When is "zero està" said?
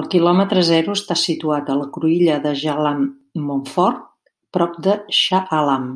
0.68-1.16